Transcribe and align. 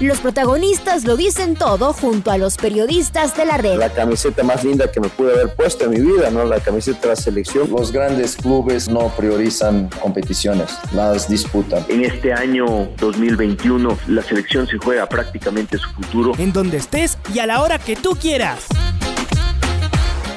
Los 0.00 0.20
protagonistas 0.20 1.04
lo 1.04 1.16
dicen 1.16 1.56
todo 1.56 1.92
junto 1.92 2.30
a 2.30 2.38
los 2.38 2.56
periodistas 2.56 3.36
de 3.36 3.44
la 3.44 3.56
red. 3.56 3.78
La 3.78 3.92
camiseta 3.92 4.44
más 4.44 4.62
linda 4.62 4.88
que 4.92 5.00
me 5.00 5.08
pude 5.08 5.32
haber 5.32 5.52
puesto 5.56 5.86
en 5.86 5.90
mi 5.90 6.00
vida, 6.00 6.30
¿no? 6.30 6.44
La 6.44 6.60
camiseta 6.60 7.00
de 7.00 7.08
la 7.08 7.16
selección. 7.16 7.68
Los 7.68 7.90
grandes 7.90 8.36
clubes 8.36 8.88
no 8.88 9.08
priorizan 9.16 9.90
competiciones, 10.00 10.70
las 10.92 11.28
disputan. 11.28 11.84
En 11.88 12.04
este 12.04 12.32
año 12.32 12.88
2021 12.98 13.98
la 14.06 14.22
selección 14.22 14.68
se 14.68 14.78
juega 14.78 15.08
prácticamente 15.08 15.78
su 15.78 15.90
futuro. 15.90 16.32
En 16.38 16.52
donde 16.52 16.76
estés 16.76 17.18
y 17.34 17.40
a 17.40 17.46
la 17.46 17.60
hora 17.60 17.80
que 17.80 17.96
tú 17.96 18.10
quieras. 18.10 18.66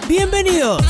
Bienvenidos. 0.07 0.83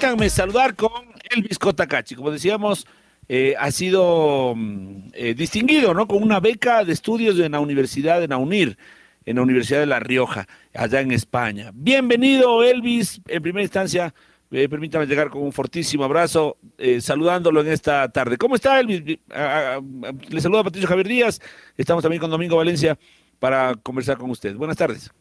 Déjame 0.00 0.30
saludar 0.30 0.74
con 0.74 0.90
Elvis 1.30 1.58
Cotacachi. 1.58 2.14
Como 2.14 2.30
decíamos, 2.30 2.86
eh, 3.28 3.54
ha 3.58 3.70
sido 3.70 4.54
mm, 4.54 5.08
eh, 5.12 5.34
distinguido 5.34 5.94
¿no? 5.94 6.06
con 6.06 6.22
una 6.22 6.40
beca 6.40 6.84
de 6.84 6.92
estudios 6.92 7.38
en 7.38 7.52
la 7.52 7.60
Universidad 7.60 8.20
de 8.20 8.28
Naunir, 8.28 8.76
en 9.24 9.36
la 9.36 9.42
Universidad 9.42 9.80
de 9.80 9.86
La 9.86 10.00
Rioja, 10.00 10.46
allá 10.74 11.00
en 11.00 11.10
España. 11.10 11.70
Bienvenido, 11.74 12.62
Elvis. 12.62 13.20
En 13.26 13.42
primera 13.42 13.62
instancia, 13.62 14.14
eh, 14.50 14.68
permítame 14.68 15.06
llegar 15.06 15.30
con 15.30 15.42
un 15.42 15.52
fortísimo 15.52 16.04
abrazo, 16.04 16.58
saludándolo 17.00 17.60
en 17.62 17.68
esta 17.68 18.08
tarde. 18.10 18.36
¿Cómo 18.36 18.54
está, 18.54 18.78
Elvis? 18.78 19.02
le 19.04 20.40
saluda 20.40 20.62
Patricio 20.62 20.88
Javier 20.88 21.08
Díaz. 21.08 21.40
Estamos 21.76 22.02
también 22.02 22.20
con 22.20 22.30
Domingo 22.30 22.56
Valencia 22.56 22.96
para 23.40 23.74
conversar 23.74 24.18
con 24.18 24.30
usted. 24.30 24.54
Buenas 24.54 24.76
tardes. 24.76 25.12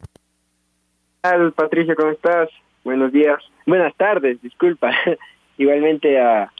Hola, 1.23 1.51
Patricio, 1.55 1.95
¿cómo 1.95 2.11
estás? 2.11 2.49
Buenos 2.83 3.11
días. 3.11 3.39
Buenas 3.65 3.95
tardes, 3.95 4.39
disculpa. 4.43 4.91
Igualmente 5.57 6.19
a 6.19 6.51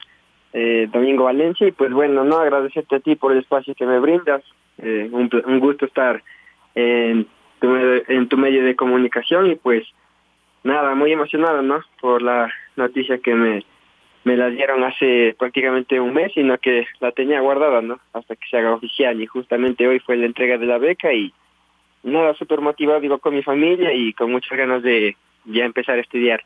eh, 0.58 0.88
Domingo 0.90 1.26
Valencia 1.26 1.68
y 1.68 1.74
pues 1.74 1.92
bueno, 1.92 2.24
no 2.24 2.38
agradecerte 2.38 2.96
a 2.96 3.00
ti 3.02 3.18
por 3.18 3.34
el 3.34 3.40
espacio 3.40 3.76
que 3.76 3.86
me 3.86 4.00
brindas. 4.00 4.42
Eh, 4.78 5.10
un, 5.12 5.60
gusto 5.60 5.86
estar 5.86 6.24
en 6.76 7.28
tu, 7.60 7.76
en 7.76 8.30
tu 8.30 8.38
medio 8.38 8.64
de 8.64 8.74
comunicación 8.74 9.52
y 9.52 9.56
pues 9.56 9.86
nada, 10.64 10.96
muy 10.96 11.12
emocionado, 11.12 11.62
¿no? 11.62 11.82
Por 12.00 12.22
la 12.22 12.50
noticia 12.78 13.18
que 13.18 13.36
me, 13.36 13.66
me 14.24 14.38
la 14.38 14.50
dieron 14.50 14.86
hace 14.86 15.36
prácticamente 15.38 16.00
un 16.00 16.14
mes, 16.14 16.32
sino 16.34 16.58
que 16.58 16.88
la 17.02 17.12
tenía 17.12 17.42
guardada, 17.42 17.82
¿no? 17.82 18.00
Hasta 18.14 18.38
que 18.38 18.48
se 18.50 18.58
haga 18.58 18.76
oficial 18.76 19.22
y 19.22 19.26
justamente 19.26 19.86
hoy 19.86 20.00
fue 20.00 20.16
la 20.16 20.26
entrega 20.26 20.58
de 20.58 20.68
la 20.68 20.78
beca 20.78 21.12
y 21.12 21.34
nada, 22.04 22.34
súper 22.36 22.62
motivado, 22.62 23.02
digo, 23.02 23.18
con 23.18 23.36
mi 23.36 23.44
familia 23.44 23.92
y 23.92 24.14
con 24.14 24.32
muchas 24.32 24.58
ganas 24.58 24.82
de 24.84 25.18
ya 25.44 25.66
empezar 25.66 25.98
a 25.98 26.02
estudiar. 26.02 26.42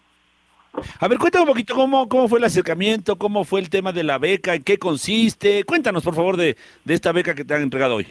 A 0.99 1.07
ver, 1.07 1.17
cuéntame 1.17 1.43
un 1.43 1.49
poquito 1.49 1.75
cómo, 1.75 2.07
cómo 2.07 2.27
fue 2.27 2.39
el 2.39 2.45
acercamiento, 2.45 3.17
cómo 3.17 3.43
fue 3.43 3.59
el 3.59 3.69
tema 3.69 3.91
de 3.91 4.03
la 4.03 4.17
beca, 4.17 4.55
en 4.55 4.63
qué 4.63 4.77
consiste. 4.77 5.63
Cuéntanos, 5.63 6.03
por 6.03 6.15
favor, 6.15 6.37
de, 6.37 6.55
de 6.83 6.93
esta 6.93 7.11
beca 7.11 7.35
que 7.35 7.45
te 7.45 7.53
han 7.53 7.63
entregado 7.63 7.95
hoy. 7.95 8.07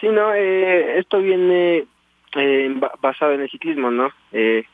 Sí, 0.00 0.08
no, 0.08 0.34
eh, 0.34 0.98
esto 0.98 1.20
viene 1.20 1.84
eh, 2.36 2.80
basado 3.00 3.32
en 3.32 3.42
el 3.42 3.50
ciclismo, 3.50 3.90
¿no? 3.90 4.10
Eh, 4.32 4.64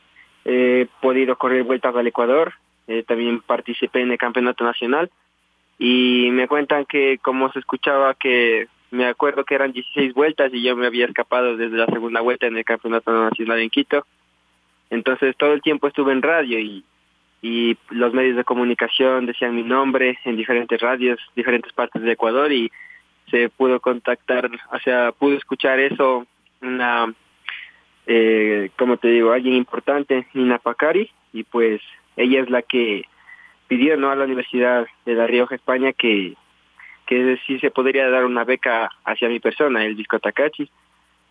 he 0.45 0.87
podido 1.01 1.37
correr 1.37 1.63
vueltas 1.63 1.93
al 1.95 2.07
Ecuador, 2.07 2.53
también 3.05 3.41
participé 3.41 3.99
en 3.99 4.11
el 4.11 4.17
campeonato 4.17 4.63
nacional 4.63 5.11
y 5.77 6.29
me 6.31 6.47
cuentan 6.47 6.85
que 6.85 7.19
como 7.21 7.51
se 7.51 7.59
escuchaba 7.59 8.13
que 8.13 8.69
me 8.91 9.07
acuerdo 9.07 9.43
que 9.43 9.55
eran 9.55 9.73
16 9.73 10.13
vueltas 10.13 10.53
y 10.53 10.63
yo 10.63 10.77
me 10.77 10.87
había 10.87 11.05
escapado 11.05 11.57
desde 11.57 11.75
la 11.75 11.85
segunda 11.87 12.21
vuelta 12.21 12.47
en 12.47 12.55
el 12.55 12.63
campeonato 12.63 13.11
nacional 13.11 13.59
en 13.59 13.69
Quito 13.69 14.05
entonces 14.89 15.35
todo 15.37 15.53
el 15.53 15.61
tiempo 15.61 15.87
estuve 15.87 16.11
en 16.11 16.21
radio 16.21 16.59
y, 16.59 16.83
los 17.91 18.13
medios 18.13 18.35
de 18.35 18.43
comunicación 18.43 19.25
decían 19.25 19.55
mi 19.55 19.63
nombre 19.63 20.19
en 20.25 20.35
diferentes 20.35 20.81
radios, 20.81 21.17
diferentes 21.33 21.71
partes 21.71 22.01
de 22.01 22.11
Ecuador 22.11 22.51
y 22.51 22.69
se 23.31 23.47
pudo 23.47 23.79
contactar, 23.79 24.49
o 24.73 24.79
sea, 24.79 25.13
pudo 25.13 25.37
escuchar 25.37 25.79
eso 25.79 26.27
una, 26.61 27.13
eh, 28.05 28.69
como 28.77 28.97
te 28.97 29.07
digo, 29.09 29.31
alguien 29.31 29.53
importante, 29.53 30.27
Nina 30.33 30.57
Pacari, 30.57 31.09
y 31.31 31.43
pues 31.43 31.79
ella 32.17 32.41
es 32.41 32.49
la 32.49 32.63
que 32.63 33.03
pidió 33.69 33.95
no 33.95 34.09
a 34.09 34.15
la 34.15 34.25
Universidad 34.25 34.85
de 35.05 35.13
La 35.13 35.27
Rioja, 35.27 35.55
España, 35.55 35.93
que, 35.93 36.33
que 37.05 37.39
sí 37.45 37.59
se 37.59 37.71
podría 37.71 38.09
dar 38.09 38.25
una 38.25 38.43
beca 38.43 38.89
hacia 39.05 39.29
mi 39.29 39.39
persona, 39.39 39.85
el 39.85 39.95
Disco 39.95 40.19
Takachi 40.19 40.69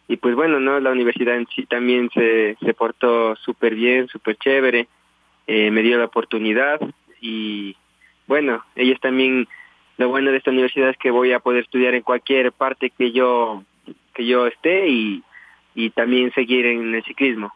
y 0.08 0.16
pues 0.16 0.34
bueno, 0.34 0.60
¿no? 0.60 0.78
La 0.80 0.90
universidad 0.90 1.36
en 1.36 1.46
sí 1.54 1.66
también 1.66 2.10
se, 2.14 2.56
se 2.60 2.74
portó 2.74 3.36
súper 3.36 3.74
bien, 3.74 4.08
súper 4.08 4.36
chévere, 4.36 4.88
eh, 5.46 5.70
me 5.70 5.82
dio 5.82 5.98
la 5.98 6.06
oportunidad 6.06 6.80
y 7.20 7.76
bueno, 8.26 8.64
ellos 8.74 9.00
también, 9.00 9.48
lo 9.96 10.08
bueno 10.08 10.30
de 10.30 10.38
esta 10.38 10.50
universidad 10.50 10.90
es 10.90 10.96
que 10.98 11.10
voy 11.10 11.32
a 11.32 11.40
poder 11.40 11.62
estudiar 11.62 11.94
en 11.94 12.02
cualquier 12.02 12.52
parte 12.52 12.90
que 12.90 13.12
yo, 13.12 13.62
que 14.14 14.26
yo 14.26 14.46
esté 14.46 14.88
y, 14.88 15.22
y 15.74 15.90
también 15.90 16.32
seguir 16.32 16.66
en 16.66 16.94
el 16.94 17.04
ciclismo. 17.04 17.52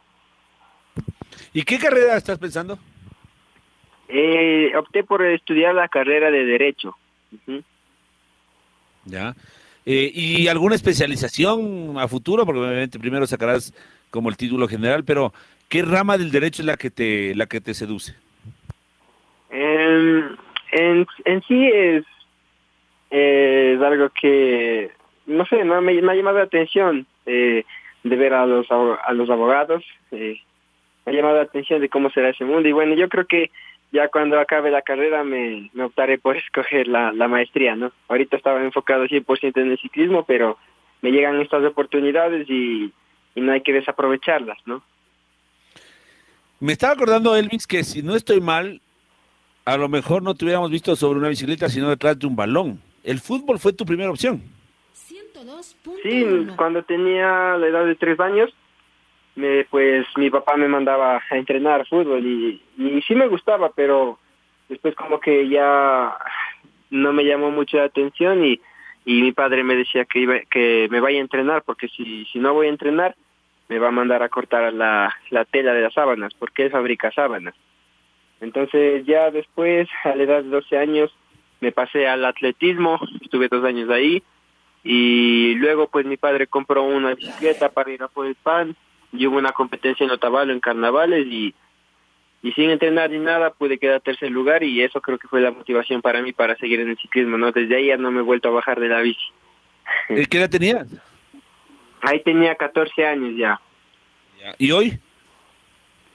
¿Y 1.53 1.63
qué 1.63 1.79
carrera 1.79 2.17
estás 2.17 2.39
pensando? 2.39 2.79
Eh, 4.09 4.73
opté 4.77 5.05
por 5.05 5.25
estudiar 5.25 5.75
la 5.75 5.89
carrera 5.89 6.31
de 6.31 6.45
Derecho. 6.45 6.97
Ya. 9.05 9.35
Eh, 9.87 10.11
¿Y 10.15 10.49
alguna 10.49 10.75
especialización 10.75 11.97
a 11.99 12.07
futuro? 12.09 12.45
Porque 12.45 12.61
obviamente 12.61 12.99
primero 12.99 13.27
sacarás 13.27 13.75
como 14.11 14.29
el 14.29 14.37
título 14.37 14.69
general, 14.69 15.05
pero 15.05 15.33
¿qué 15.69 15.83
rama 15.83 16.19
del 16.19 16.31
derecho 16.31 16.63
es 16.63 16.67
la 16.67 16.77
que 16.77 16.91
te, 16.91 17.35
la 17.35 17.47
que 17.47 17.61
te 17.61 17.75
seduce? 17.75 18.15
en, 20.73 21.07
en 21.25 21.43
sí 21.43 21.67
es, 21.67 22.05
es 23.11 23.81
algo 23.81 24.11
que, 24.11 24.91
no 25.27 25.45
sé, 25.47 25.65
me, 25.65 25.81
me 25.81 26.13
ha 26.13 26.15
llamado 26.15 26.39
la 26.39 26.45
atención 26.45 27.07
eh, 27.27 27.65
de 28.03 28.17
ver 28.17 28.35
a 28.35 28.47
los, 28.47 28.67
a 28.71 29.13
los 29.13 29.29
abogados, 29.31 29.85
eh, 30.13 30.41
me 31.05 31.13
ha 31.13 31.17
llamado 31.17 31.37
la 31.37 31.43
atención 31.43 31.81
de 31.81 31.89
cómo 31.89 32.11
será 32.11 32.31
ese 32.31 32.45
mundo 32.45 32.69
y 32.69 32.73
bueno, 32.73 32.95
yo 32.95 33.09
creo 33.09 33.27
que 33.27 33.51
ya 33.93 34.09
cuando 34.09 34.39
acabe 34.39 34.71
la 34.71 34.83
carrera 34.83 35.25
me, 35.25 35.71
me 35.73 35.85
optaré 35.85 36.19
por 36.19 36.37
escoger 36.37 36.87
la, 36.87 37.13
la 37.13 37.29
maestría, 37.29 37.77
¿no? 37.77 37.93
Ahorita 38.09 38.37
estaba 38.37 38.63
enfocado 38.63 39.05
100% 39.05 39.61
en 39.61 39.71
el 39.73 39.79
ciclismo, 39.79 40.25
pero 40.25 40.59
me 41.03 41.11
llegan 41.11 41.41
estas 41.41 41.65
oportunidades 41.65 42.49
y, 42.49 42.93
y 43.35 43.41
no 43.41 43.53
hay 43.53 43.63
que 43.63 43.73
desaprovecharlas, 43.73 44.59
¿no? 44.67 44.83
Me 46.61 46.73
estaba 46.73 46.93
acordando, 46.93 47.35
Elvis, 47.35 47.67
que 47.67 47.85
si 47.85 48.03
no 48.03 48.15
estoy 48.15 48.41
mal, 48.41 48.81
a 49.65 49.77
lo 49.77 49.89
mejor 49.89 50.23
no 50.23 50.35
te 50.35 50.45
hubiéramos 50.45 50.71
visto 50.71 50.95
sobre 50.95 51.19
una 51.19 51.29
bicicleta, 51.29 51.69
sino 51.69 51.89
detrás 51.89 52.19
de 52.19 52.27
un 52.27 52.37
balón. 52.37 52.81
¿El 53.03 53.19
fútbol 53.19 53.59
fue 53.59 53.73
tu 53.73 53.87
primera 53.87 54.11
opción? 54.11 54.43
Sí, 56.03 56.47
cuando 56.57 56.83
tenía 56.83 57.57
la 57.57 57.67
edad 57.67 57.87
de 57.87 57.95
tres 57.95 58.21
años, 58.21 58.51
me, 59.37 59.65
pues 59.65 60.07
mi 60.17 60.31
papá 60.31 60.57
me 60.57 60.69
mandaba 60.69 61.23
a 61.31 61.37
entrenar 61.37 61.87
fútbol 61.87 62.25
y, 62.25 62.61
y 62.77 63.03
sí 63.03 63.15
me 63.15 63.29
gustaba, 63.29 63.71
pero 63.75 64.19
después 64.69 64.95
como 64.95 65.21
que 65.21 65.49
ya 65.49 66.17
no 66.91 67.13
me 67.13 67.25
llamó 67.25 67.51
mucho 67.51 67.79
la 67.79 67.85
atención 67.85 68.45
y, 68.45 68.61
y 69.05 69.23
mi 69.23 69.33
padre 69.33 69.65
me 69.65 69.77
decía 69.77 70.05
que 70.05 70.21
iba, 70.21 70.41
que 70.51 70.89
me 70.91 71.01
vaya 71.01 71.19
a 71.19 71.23
entrenar 71.23 71.63
porque 71.63 71.89
si, 71.89 72.25
si 72.27 72.39
no 72.39 72.55
voy 72.55 72.67
a 72.67 72.71
entrenar 72.71 73.15
me 73.69 73.79
va 73.79 73.89
a 73.89 73.93
mandar 73.93 74.23
a 74.23 74.29
cortar 74.29 74.73
la, 74.73 75.15
la 75.31 75.45
tela 75.45 75.73
de 75.73 75.83
las 75.83 75.95
sábanas 75.95 76.35
porque 76.35 76.65
él 76.65 76.71
fabrica 76.71 77.13
sábanas. 77.13 77.55
Entonces 78.41 79.05
ya 79.07 79.31
después, 79.31 79.89
a 80.05 80.15
la 80.15 80.23
edad 80.23 80.43
de 80.43 80.49
12 80.51 80.79
años, 80.79 81.15
me 81.61 81.73
pasé 81.73 82.09
al 82.09 82.25
atletismo, 82.25 82.99
estuve 83.23 83.49
dos 83.49 83.65
años 83.65 83.91
ahí 83.91 84.23
y 84.83 85.55
luego 85.57 85.89
pues 85.89 86.07
mi 86.07 86.17
padre 86.17 86.47
compró 86.47 86.85
una 86.85 87.15
bicicleta 87.15 87.69
para 87.69 87.93
ir 87.93 88.03
a 88.03 88.09
por 88.09 88.27
el 88.27 88.35
pan 88.35 88.75
y 89.13 89.27
hubo 89.27 89.39
una 89.39 89.53
competencia 89.53 90.05
en 90.05 90.11
Otavalo 90.11 90.53
en 90.53 90.61
carnavales 90.61 91.27
y, 91.27 91.55
y 92.43 92.53
sin 92.53 92.71
entrenar 92.71 93.11
ni 93.11 93.19
nada 93.19 93.51
pude 93.51 93.79
quedar 93.79 94.01
tercer 94.01 94.31
lugar 94.31 94.63
y 94.63 94.83
eso 94.83 95.01
creo 95.01 95.19
que 95.19 95.29
fue 95.29 95.41
la 95.41 95.51
motivación 95.51 96.03
para 96.03 96.23
mí 96.23 96.33
para 96.33 96.57
seguir 96.57 96.81
en 96.81 96.91
el 96.91 96.99
ciclismo, 96.99 97.37
¿no? 97.37 97.53
Desde 97.53 97.77
ahí 97.77 97.87
ya 97.87 97.97
no 97.97 98.11
me 98.11 98.21
he 98.21 98.25
vuelto 98.25 98.49
a 98.49 98.53
bajar 98.53 98.81
de 98.81 98.89
la 98.89 99.01
bici. 99.01 99.21
¿Qué 100.09 100.39
edad 100.39 100.51
tenías? 100.51 100.89
Ahí 102.03 102.23
tenía 102.23 102.55
14 102.55 103.07
años 103.07 103.37
ya. 103.37 103.61
¿Y 104.59 104.71
hoy? 104.73 104.99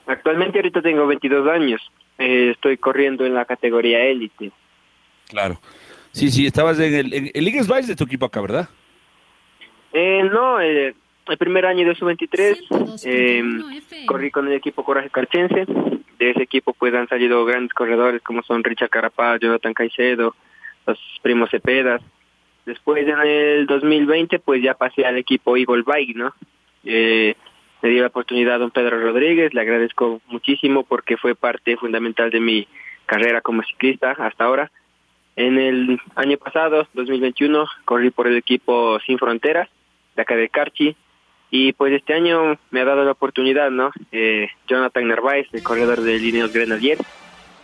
Actualmente 0.07 0.57
ahorita 0.57 0.81
tengo 0.81 1.05
22 1.05 1.47
años. 1.47 1.81
Eh, 2.17 2.51
estoy 2.51 2.77
corriendo 2.77 3.25
en 3.25 3.33
la 3.33 3.45
categoría 3.45 4.03
élite. 4.03 4.51
Claro. 5.27 5.59
Sí, 6.11 6.31
sí, 6.31 6.45
estabas 6.45 6.79
en 6.79 6.93
el, 6.93 7.13
en 7.13 7.31
el 7.33 7.87
de 7.87 7.95
tu 7.95 8.05
equipo 8.05 8.25
acá, 8.25 8.39
¿verdad? 8.39 8.69
Eh, 9.91 10.23
no, 10.31 10.61
eh, 10.61 10.95
el 11.27 11.37
primer 11.37 11.65
año 11.65 11.87
de 11.87 11.95
su 11.95 12.05
23 12.05 12.59
eh, 13.05 13.43
corrí 14.05 14.31
con 14.31 14.47
el 14.47 14.53
equipo 14.53 14.83
Coraje 14.83 15.09
Carchense. 15.09 15.65
De 16.19 16.29
ese 16.29 16.43
equipo 16.43 16.73
pues 16.73 16.93
han 16.93 17.07
salido 17.07 17.43
grandes 17.45 17.73
corredores 17.73 18.21
como 18.21 18.41
son 18.43 18.63
Richard 18.63 18.89
Carapaz, 18.89 19.39
Jonathan 19.39 19.73
Caicedo, 19.73 20.35
los 20.85 20.99
primos 21.21 21.49
Cepedas. 21.49 22.01
Después 22.65 23.07
en 23.07 23.19
el 23.19 23.65
2020 23.65 24.39
pues 24.39 24.61
ya 24.61 24.73
pasé 24.75 25.05
al 25.05 25.17
equipo 25.17 25.57
Eagle 25.57 25.83
Bike, 25.85 26.15
¿no? 26.15 26.33
Eh, 26.83 27.35
me 27.81 27.89
dio 27.89 28.01
la 28.01 28.07
oportunidad 28.07 28.55
a 28.55 28.59
don 28.59 28.71
Pedro 28.71 28.99
Rodríguez, 28.99 29.53
le 29.53 29.61
agradezco 29.61 30.21
muchísimo 30.27 30.83
porque 30.83 31.17
fue 31.17 31.35
parte 31.35 31.77
fundamental 31.77 32.31
de 32.31 32.39
mi 32.39 32.67
carrera 33.05 33.41
como 33.41 33.63
ciclista 33.63 34.11
hasta 34.11 34.45
ahora. 34.45 34.71
En 35.35 35.59
el 35.59 35.99
año 36.15 36.37
pasado, 36.37 36.87
2021, 36.93 37.67
corrí 37.83 38.09
por 38.09 38.27
el 38.27 38.37
equipo 38.37 38.99
Sin 39.01 39.19
Fronteras, 39.19 39.69
de 40.15 40.21
acá 40.21 40.35
de 40.35 40.49
Carchi, 40.49 40.95
y 41.57 41.71
pues 41.71 41.93
este 41.93 42.13
año 42.13 42.59
me 42.69 42.81
ha 42.81 42.85
dado 42.85 43.05
la 43.05 43.11
oportunidad, 43.11 43.71
¿no? 43.71 43.91
Eh, 44.11 44.49
Jonathan 44.67 45.07
Narváez, 45.07 45.47
el 45.53 45.63
corredor 45.63 46.01
de 46.01 46.19
Líneas 46.19 46.51
Grenadier, 46.51 46.97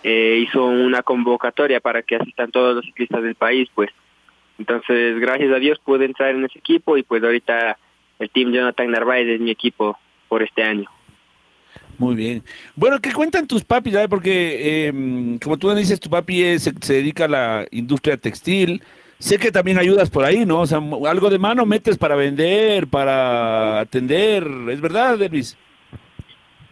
eh, 0.02 0.40
hizo 0.42 0.64
una 0.66 1.04
convocatoria 1.04 1.82
para 1.82 2.02
que 2.02 2.16
asistan 2.16 2.52
todos 2.52 2.74
los 2.74 2.86
ciclistas 2.86 3.22
del 3.22 3.36
país, 3.36 3.68
pues. 3.76 3.90
Entonces, 4.58 5.20
gracias 5.20 5.52
a 5.52 5.60
Dios 5.60 5.78
pude 5.84 6.06
entrar 6.06 6.34
en 6.34 6.46
ese 6.46 6.58
equipo 6.58 6.96
y 6.96 7.04
pues 7.04 7.22
ahorita 7.22 7.78
el 8.20 8.30
team 8.30 8.54
Jonathan 8.54 8.92
Narváez 8.92 9.28
es 9.28 9.42
mi 9.42 9.52
equipo 9.52 10.00
por 10.30 10.42
este 10.42 10.64
año. 10.64 10.90
Muy 11.98 12.16
bien. 12.16 12.44
Bueno, 12.78 12.98
¿qué 13.02 13.12
cuentan 13.12 13.46
tus 13.46 13.66
papis? 13.66 13.98
Porque, 14.10 14.88
eh, 14.88 15.38
como 15.44 15.58
tú 15.58 15.70
dices, 15.76 16.00
tu 16.00 16.10
papi 16.10 16.58
se, 16.60 16.72
dedica 16.72 17.26
a 17.26 17.28
la 17.28 17.68
industria 17.72 18.16
textil. 18.16 18.82
Sé 19.22 19.38
que 19.38 19.52
también 19.52 19.78
ayudas 19.78 20.10
por 20.10 20.26
ahí, 20.26 20.48
¿no? 20.48 20.62
O 20.62 20.66
sea, 20.66 20.80
algo 21.08 21.30
de 21.30 21.38
mano 21.38 21.64
metes 21.68 21.96
para 21.96 22.16
vender, 22.16 22.88
para 22.88 23.80
atender. 23.80 24.44
¿Es 24.72 24.82
verdad, 24.82 25.22
Elvis? 25.22 25.56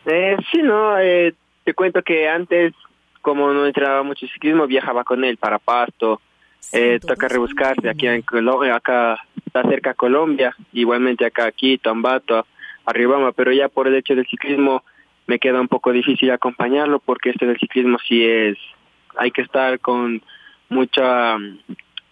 Eh, 0.08 0.36
sí, 0.52 0.64
no. 0.64 0.98
Eh, 0.98 1.36
te 1.64 1.76
cuento 1.76 2.02
que 2.02 2.28
antes, 2.28 2.74
como 3.22 3.54
no 3.54 3.68
entraba 3.68 4.02
mucho 4.02 4.26
ciclismo, 4.26 4.66
viajaba 4.66 5.04
con 5.04 5.24
él 5.24 5.38
para 5.38 5.60
Pasto. 5.60 6.22
Eh, 6.74 7.00
toca 7.06 7.28
rebuscarse 7.28 7.88
aquí 7.88 8.08
en 8.08 8.24
Colombia, 8.24 8.76
acá 8.76 9.20
está 9.46 9.62
cerca 9.70 9.94
Colombia, 9.94 10.56
igualmente 10.74 11.26
acá 11.26 11.46
aquí, 11.46 11.78
Tambato, 11.78 12.48
Arribama, 12.84 13.32
pero 13.32 13.52
ya 13.52 13.70
por 13.70 13.88
el 13.88 13.96
hecho 13.96 14.16
del 14.16 14.28
ciclismo 14.28 14.84
me 15.28 15.38
queda 15.38 15.62
un 15.62 15.68
poco 15.68 15.92
difícil 15.92 16.32
acompañarlo 16.32 17.00
porque 17.00 17.30
este 17.30 17.46
del 17.46 17.60
ciclismo 17.60 17.98
sí 18.08 18.26
es, 18.26 18.58
hay 19.16 19.30
que 19.32 19.44
estar 19.44 19.80
con 19.80 20.22
mucha, 20.70 21.38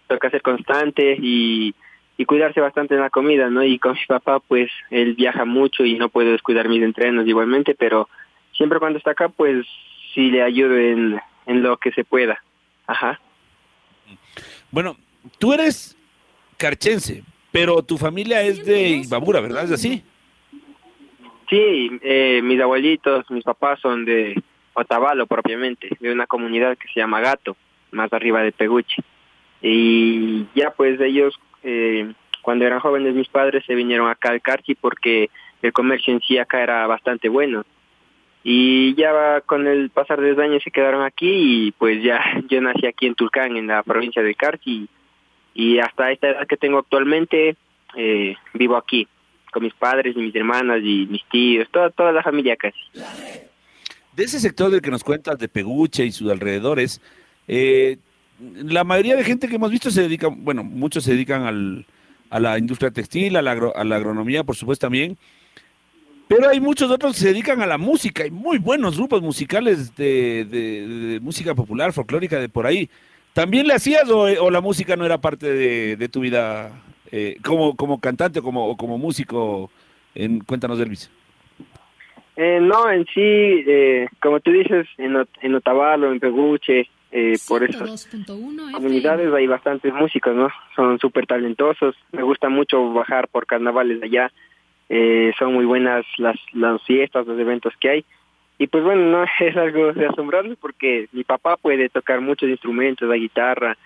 toca 0.08 0.30
ser 0.30 0.42
constante 0.42 1.16
y, 1.20 1.74
y 2.16 2.24
cuidarse 2.24 2.60
bastante 2.60 2.94
en 2.94 3.00
la 3.00 3.10
comida, 3.10 3.48
¿no? 3.50 3.62
Y 3.62 3.78
con 3.78 3.92
mi 3.92 4.06
papá 4.06 4.40
pues 4.40 4.70
él 4.90 5.14
viaja 5.14 5.44
mucho 5.44 5.84
y 5.84 5.94
no 5.94 6.08
puedo 6.08 6.32
descuidar 6.32 6.68
mis 6.68 6.82
entrenos 6.82 7.26
igualmente, 7.26 7.74
pero 7.74 8.08
siempre 8.52 8.80
cuando 8.80 8.98
está 8.98 9.12
acá 9.12 9.28
pues 9.28 9.66
sí 10.14 10.30
le 10.30 10.42
ayudo 10.42 10.76
en, 10.76 11.20
en 11.46 11.62
lo 11.62 11.76
que 11.76 11.92
se 11.92 12.04
pueda. 12.04 12.42
Ajá. 12.86 13.20
Bueno, 14.70 14.96
tú 15.38 15.52
eres 15.52 15.96
carchense, 16.56 17.22
pero 17.52 17.82
tu 17.82 17.98
familia 17.98 18.42
es 18.42 18.64
de 18.64 19.02
Ibabura, 19.04 19.40
¿verdad? 19.40 19.64
¿Es 19.64 19.72
así? 19.72 20.02
Sí, 21.48 21.90
eh, 22.02 22.40
mis 22.42 22.60
abuelitos, 22.60 23.30
mis 23.30 23.44
papás 23.44 23.80
son 23.80 24.04
de 24.04 24.34
Otavalo 24.74 25.26
propiamente, 25.26 25.88
de 25.98 26.12
una 26.12 26.26
comunidad 26.26 26.76
que 26.76 26.88
se 26.88 27.00
llama 27.00 27.20
Gato, 27.20 27.56
más 27.90 28.12
arriba 28.12 28.42
de 28.42 28.52
Peguchi. 28.52 29.02
Y 29.62 30.46
ya 30.54 30.70
pues 30.70 31.00
ellos, 31.00 31.38
eh, 31.62 32.12
cuando 32.42 32.64
eran 32.64 32.80
jóvenes 32.80 33.14
mis 33.14 33.28
padres 33.28 33.64
se 33.66 33.74
vinieron 33.74 34.08
acá 34.08 34.30
al 34.30 34.40
Carchi 34.40 34.74
porque 34.74 35.30
el 35.62 35.72
comercio 35.72 36.14
en 36.14 36.20
sí 36.20 36.38
acá 36.38 36.62
era 36.62 36.86
bastante 36.86 37.28
bueno. 37.28 37.64
Y 38.44 38.94
ya 38.94 39.40
con 39.42 39.66
el 39.66 39.90
pasar 39.90 40.20
de 40.20 40.30
los 40.30 40.38
años 40.38 40.62
se 40.62 40.70
quedaron 40.70 41.02
aquí 41.02 41.66
y 41.66 41.72
pues 41.72 42.02
ya 42.02 42.20
yo 42.48 42.60
nací 42.60 42.86
aquí 42.86 43.06
en 43.06 43.14
Tulcán, 43.14 43.56
en 43.56 43.66
la 43.66 43.82
provincia 43.82 44.22
de 44.22 44.34
Carchi. 44.34 44.88
Y 45.54 45.78
hasta 45.80 46.12
esta 46.12 46.28
edad 46.28 46.46
que 46.46 46.56
tengo 46.56 46.78
actualmente 46.78 47.56
eh, 47.96 48.36
vivo 48.54 48.76
aquí 48.76 49.08
con 49.50 49.62
mis 49.62 49.74
padres 49.74 50.14
y 50.16 50.20
mis 50.20 50.34
hermanas 50.34 50.80
y 50.82 51.06
mis 51.06 51.24
tíos, 51.30 51.68
toda, 51.70 51.90
toda 51.90 52.12
la 52.12 52.22
familia 52.22 52.56
casi. 52.56 52.78
De 54.14 54.24
ese 54.24 54.40
sector 54.40 54.70
del 54.70 54.82
que 54.82 54.90
nos 54.90 55.04
cuentas, 55.04 55.38
de 55.38 55.48
Peguche 55.48 56.04
y 56.04 56.12
sus 56.12 56.30
alrededores, 56.30 57.00
eh, 57.46 57.98
la 58.40 58.84
mayoría 58.84 59.16
de 59.16 59.24
gente 59.24 59.48
que 59.48 59.56
hemos 59.56 59.70
visto 59.70 59.90
se 59.90 60.02
dedica, 60.02 60.28
bueno, 60.28 60.62
muchos 60.64 61.04
se 61.04 61.12
dedican 61.12 61.44
al, 61.44 61.86
a 62.30 62.40
la 62.40 62.58
industria 62.58 62.90
textil, 62.90 63.36
a 63.36 63.42
la, 63.42 63.52
a 63.52 63.84
la 63.84 63.96
agronomía, 63.96 64.44
por 64.44 64.56
supuesto 64.56 64.86
también, 64.86 65.16
pero 66.28 66.48
hay 66.48 66.60
muchos 66.60 66.90
otros 66.90 67.14
que 67.14 67.20
se 67.20 67.28
dedican 67.28 67.62
a 67.62 67.66
la 67.66 67.78
música, 67.78 68.22
hay 68.22 68.30
muy 68.30 68.58
buenos 68.58 68.96
grupos 68.96 69.22
musicales 69.22 69.96
de, 69.96 70.44
de, 70.44 71.20
música 71.20 71.54
popular, 71.54 71.92
folclórica, 71.92 72.38
de 72.38 72.50
por 72.50 72.66
ahí. 72.66 72.90
¿También 73.32 73.66
le 73.66 73.74
hacías 73.74 74.08
o, 74.10 74.50
la 74.50 74.60
música 74.60 74.94
no 74.94 75.06
era 75.06 75.18
parte 75.18 75.50
de, 75.50 75.96
de 75.96 76.08
tu 76.08 76.20
vida 76.20 76.70
eh, 77.10 77.38
como, 77.42 77.74
como 77.76 77.98
cantante 77.98 78.40
o 78.40 78.42
como, 78.42 78.76
como 78.76 78.98
músico? 78.98 79.70
En, 80.14 80.40
cuéntanos, 80.40 80.78
Elvis. 80.80 81.10
Eh, 82.36 82.58
no, 82.60 82.90
en 82.90 83.04
sí, 83.06 83.64
eh, 83.66 84.08
como 84.20 84.40
tú 84.40 84.50
dices, 84.50 84.86
en, 84.98 85.16
en 85.40 85.54
Otavalo, 85.54 86.12
en 86.12 86.20
Peguche, 86.20 86.88
eh, 87.10 87.38
por 87.48 87.64
esas 87.64 88.06
comunidades 88.72 89.32
hay 89.32 89.46
bastantes 89.46 89.92
músicos, 89.94 90.34
¿no? 90.34 90.50
Son 90.76 90.98
súper 90.98 91.26
talentosos. 91.26 91.96
Me 92.12 92.22
gusta 92.22 92.48
mucho 92.48 92.92
bajar 92.92 93.28
por 93.28 93.46
carnavales 93.46 94.02
allá. 94.02 94.30
Eh, 94.90 95.32
son 95.38 95.54
muy 95.54 95.64
buenas 95.64 96.04
las, 96.18 96.36
las 96.52 96.82
fiestas, 96.82 97.26
los 97.26 97.38
eventos 97.38 97.72
que 97.80 97.90
hay. 97.90 98.04
Y 98.58 98.66
pues 98.66 98.84
bueno, 98.84 99.02
no 99.02 99.24
es 99.40 99.56
algo 99.56 99.92
de 99.92 100.06
asombrarme 100.06 100.56
porque 100.56 101.08
mi 101.12 101.24
papá 101.24 101.56
puede 101.56 101.88
tocar 101.88 102.20
muchos 102.20 102.48
instrumentos, 102.48 103.08
la 103.08 103.16
guitarra, 103.16 103.76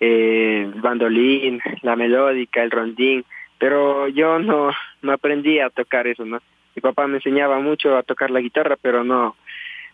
eh, 0.00 0.68
el 0.74 0.80
bandolín, 0.80 1.60
la 1.82 1.94
melódica, 1.94 2.62
el 2.62 2.70
rondín, 2.70 3.24
pero 3.58 4.08
yo 4.08 4.38
no, 4.40 4.70
no 5.02 5.12
aprendí 5.12 5.60
a 5.60 5.70
tocar 5.70 6.08
eso, 6.08 6.24
¿no? 6.24 6.40
Mi 6.74 6.80
papá 6.80 7.06
me 7.06 7.18
enseñaba 7.18 7.60
mucho 7.60 7.96
a 7.96 8.02
tocar 8.02 8.30
la 8.30 8.40
guitarra, 8.40 8.76
pero 8.80 9.04
no, 9.04 9.36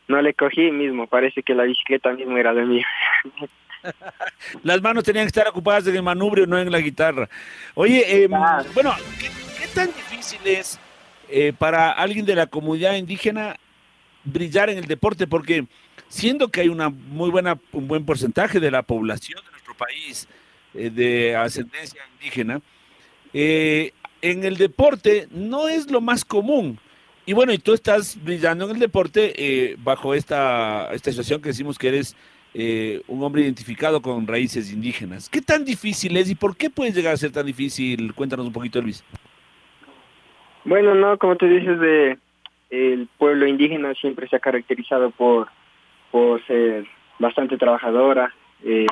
no 0.08 0.20
le 0.20 0.34
cogí 0.34 0.70
mismo, 0.70 1.06
parece 1.06 1.42
que 1.42 1.54
la 1.54 1.64
bicicleta 1.64 2.12
mismo 2.12 2.36
era 2.36 2.52
de 2.52 2.64
mí. 2.64 2.82
Las 4.64 4.82
manos 4.82 5.04
tenían 5.04 5.24
que 5.24 5.28
estar 5.28 5.46
ocupadas 5.46 5.86
en 5.86 5.94
el 5.94 6.02
manubrio, 6.02 6.46
no 6.46 6.58
en 6.58 6.70
la 6.72 6.80
guitarra. 6.80 7.28
Oye, 7.74 8.24
eh, 8.24 8.28
bueno, 8.74 8.92
¿qué, 9.20 9.28
tan 9.72 9.86
difícil 9.86 10.40
es 10.44 10.80
eh, 11.28 11.52
para 11.56 11.92
alguien 11.92 12.26
de 12.26 12.34
la 12.34 12.46
comunidad 12.46 12.96
indígena 12.96 13.54
brillar 14.24 14.68
en 14.70 14.78
el 14.78 14.86
deporte? 14.86 15.28
Porque 15.28 15.66
siendo 16.08 16.48
que 16.48 16.62
hay 16.62 16.68
una 16.68 16.88
muy 16.88 17.30
buena, 17.30 17.56
un 17.72 17.86
buen 17.86 18.04
porcentaje 18.04 18.58
de 18.58 18.72
la 18.72 18.82
población 18.82 19.40
país 19.78 20.28
eh, 20.74 20.90
de 20.90 21.34
ascendencia 21.34 22.02
indígena, 22.14 22.60
eh, 23.32 23.92
en 24.20 24.44
el 24.44 24.56
deporte 24.56 25.28
no 25.30 25.68
es 25.68 25.90
lo 25.90 26.02
más 26.02 26.24
común. 26.24 26.78
Y 27.28 27.34
bueno, 27.34 27.52
y 27.52 27.58
tú 27.58 27.74
estás 27.74 28.18
brillando 28.24 28.64
en 28.64 28.70
el 28.70 28.78
deporte 28.78 29.34
eh, 29.36 29.76
bajo 29.84 30.14
esta, 30.14 30.90
esta 30.94 31.10
situación 31.10 31.42
que 31.42 31.50
decimos 31.50 31.76
que 31.78 31.88
eres 31.88 32.16
un 33.06 33.22
hombre 33.22 33.42
identificado 33.42 34.00
con 34.00 34.26
raíces 34.26 34.72
indígenas. 34.72 35.28
¿Qué 35.28 35.42
tan 35.42 35.62
difícil 35.62 36.16
es 36.16 36.30
y 36.30 36.34
por 36.34 36.56
qué 36.56 36.70
puede 36.70 36.90
llegar 36.90 37.12
a 37.12 37.18
ser 37.18 37.30
tan 37.30 37.44
difícil? 37.44 38.14
Cuéntanos 38.14 38.46
un 38.46 38.52
poquito, 38.54 38.78
Elvis. 38.78 39.04
Bueno, 40.64 40.94
no, 40.94 41.18
como 41.18 41.36
tú 41.36 41.46
dices, 41.46 41.78
de, 41.78 42.18
el 42.70 43.08
pueblo 43.18 43.46
indígena 43.46 43.92
siempre 43.92 44.26
se 44.28 44.36
ha 44.36 44.40
caracterizado 44.40 45.10
por, 45.10 45.48
por 46.10 46.42
ser 46.46 46.86
bastante 47.18 47.58
trabajadora, 47.58 48.34
eh, 48.64 48.86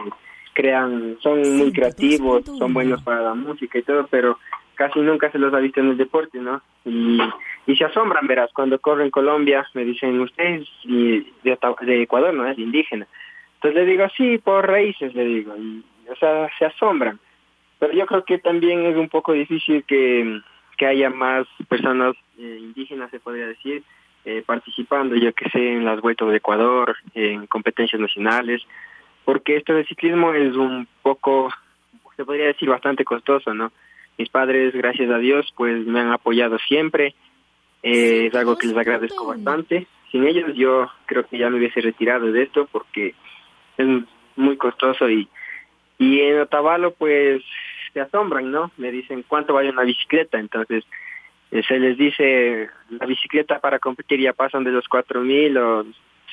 crean, 0.53 1.17
son 1.23 1.41
muy 1.57 1.73
creativos, 1.73 2.45
son 2.45 2.75
buenos 2.75 3.03
para 3.03 3.23
la 3.23 3.35
música 3.35 3.79
y 3.79 3.83
todo, 3.83 4.07
pero 4.11 4.39
casi 4.77 5.01
nunca 5.01 5.31
se 5.33 5.39
los 5.39 5.53
ha 5.53 5.59
visto 5.59 5.81
en 5.81 5.91
el 5.91 5.97
deporte, 5.97 6.39
¿no? 6.39 6.63
Y, 6.85 7.19
y 7.67 7.77
se 7.77 7.85
asombran, 7.85 8.27
verás, 8.27 8.53
cuando 8.53 8.79
corro 8.79 9.03
en 9.03 9.11
Colombia, 9.11 9.67
me 9.75 9.85
dicen, 9.85 10.21
usted 10.21 10.45
es 10.45 10.69
de, 10.85 12.03
Ecuador, 12.03 12.33
¿no? 12.33 12.47
Es 12.47 12.59
indígena. 12.59 13.07
Entonces 13.55 13.75
le 13.75 13.91
digo, 13.91 14.07
sí, 14.17 14.39
por 14.39 14.67
raíces, 14.67 15.15
le 15.15 15.25
digo, 15.25 15.57
y, 15.57 15.83
o 16.09 16.17
sea, 16.17 16.49
se 16.59 16.67
asombran. 16.67 17.19
Pero 17.79 17.93
yo 17.93 18.07
creo 18.07 18.25
que 18.25 18.39
también 18.39 18.87
es 18.87 18.97
un 18.97 19.09
poco 19.09 19.33
difícil 19.33 19.83
que, 19.85 20.41
que 20.77 20.87
haya 20.87 21.11
más 21.11 21.47
personas 21.69 22.15
eh, 22.39 22.59
indígenas, 22.61 23.11
se 23.11 23.21
podría 23.21 23.47
decir, 23.47 23.83
eh, 24.25 24.43
participando, 24.45 25.15
yo 25.17 25.33
que 25.33 25.49
sé, 25.51 25.73
en 25.73 25.85
las 25.85 26.01
vueltas 26.01 26.29
de 26.29 26.37
Ecuador, 26.37 26.97
en 27.15 27.47
competencias 27.47 28.01
nacionales, 28.01 28.63
porque 29.25 29.57
esto 29.57 29.75
del 29.75 29.87
ciclismo 29.87 30.33
es 30.35 30.55
un 30.55 30.87
poco, 31.03 31.51
se 32.17 32.25
podría 32.25 32.47
decir, 32.47 32.69
bastante 32.69 33.05
costoso, 33.05 33.53
¿no? 33.55 33.73
Mis 34.19 34.29
padres, 34.31 34.75
gracias 34.75 35.11
a 35.11 35.19
Dios, 35.19 35.53
pues 35.57 35.87
me 35.87 36.01
han 36.01 36.11
apoyado 36.11 36.59
siempre, 36.59 37.15
eh, 37.83 38.27
es 38.27 38.35
algo 38.35 38.57
que 38.57 38.67
les 38.67 38.77
agradezco 38.77 39.27
bastante. 39.27 39.87
Sin 40.11 40.27
ellos 40.27 40.55
yo 40.55 40.91
creo 41.07 41.27
que 41.27 41.39
ya 41.39 41.51
me 41.51 41.59
hubiese 41.59 41.81
retirado 41.81 42.33
de 42.33 42.43
esto 42.43 42.69
porque 42.71 43.15
es 43.77 43.87
muy 44.37 44.57
costoso 44.57 45.09
y, 45.11 45.29
y 45.99 46.21
en 46.21 46.41
Otavalo 46.41 46.95
pues 46.95 47.43
se 47.93 48.01
asombran, 48.01 48.51
¿no? 48.51 48.71
Me 48.77 48.91
dicen 48.91 49.25
cuánto 49.27 49.55
vale 49.55 49.71
una 49.71 49.83
bicicleta, 49.83 50.39
entonces 50.39 50.85
eh, 51.51 51.63
se 51.67 51.79
les 51.79 51.97
dice 51.97 52.69
la 52.91 53.07
bicicleta 53.07 53.59
para 53.61 53.79
competir 53.79 54.21
ya 54.21 54.33
pasan 54.33 54.65
de 54.65 54.73
los 54.73 54.89
cuatro 54.89 55.21
mil 55.21 55.57
o 55.59 55.85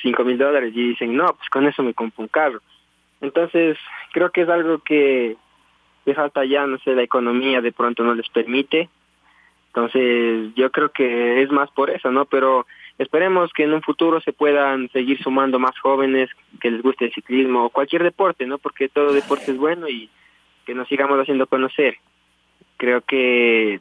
cinco 0.02 0.24
mil 0.24 0.38
dólares. 0.38 0.74
Y 0.76 0.90
dicen 0.90 1.16
no 1.16 1.28
pues 1.28 1.50
con 1.50 1.66
eso 1.68 1.84
me 1.84 1.94
compro 1.94 2.24
un 2.24 2.30
carro. 2.30 2.62
Entonces 3.22 3.78
creo 4.12 4.32
que 4.32 4.42
es 4.42 4.50
algo 4.50 4.80
que 4.80 5.38
de 6.06 6.14
falta 6.14 6.46
ya 6.46 6.66
no 6.68 6.78
sé 6.80 6.94
la 6.94 7.04
economía 7.04 7.62
de 7.62 7.72
pronto 7.72 8.04
no 8.04 8.14
les 8.14 8.30
permite. 8.30 8.90
Entonces 9.68 10.54
yo 10.56 10.72
creo 10.72 10.90
que 10.90 11.42
es 11.42 11.52
más 11.52 11.72
por 11.72 11.90
eso 11.90 12.12
no 12.12 12.26
pero 12.26 12.66
esperemos 12.98 13.52
que 13.54 13.64
en 13.64 13.74
un 13.74 13.82
futuro 13.82 14.22
se 14.22 14.34
puedan 14.34 14.90
seguir 14.90 15.22
sumando 15.24 15.58
más 15.60 15.78
jóvenes 15.80 16.30
que 16.62 16.70
les 16.70 16.82
guste 16.82 17.06
el 17.06 17.14
ciclismo 17.14 17.66
o 17.66 17.70
cualquier 17.70 18.04
deporte 18.04 18.46
no 18.46 18.58
porque 18.60 18.90
todo 18.90 19.14
deporte 19.14 19.52
es 19.52 19.58
bueno 19.58 19.88
y 19.90 20.10
que 20.66 20.74
nos 20.74 20.88
sigamos 20.88 21.20
haciendo 21.20 21.48
conocer. 21.48 21.98
Creo 22.78 23.02
que 23.02 23.80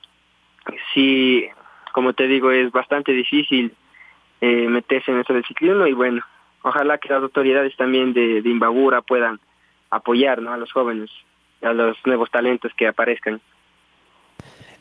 sí, 0.94 1.46
como 1.92 2.12
te 2.12 2.26
digo, 2.26 2.50
es 2.50 2.70
bastante 2.72 3.12
difícil 3.12 3.72
eh, 4.40 4.68
meterse 4.68 5.10
en 5.12 5.20
eso 5.20 5.32
del 5.32 5.44
ciclismo 5.44 5.86
y 5.86 5.92
bueno, 5.92 6.24
ojalá 6.62 6.98
que 6.98 7.08
las 7.08 7.22
autoridades 7.22 7.76
también 7.76 8.12
de, 8.12 8.42
de 8.42 8.50
Imbabura 8.50 9.02
puedan 9.02 9.40
apoyar 9.90 10.40
¿no? 10.40 10.52
a 10.52 10.56
los 10.56 10.72
jóvenes, 10.72 11.10
a 11.62 11.72
los 11.72 11.96
nuevos 12.04 12.30
talentos 12.30 12.72
que 12.76 12.86
aparezcan. 12.86 13.40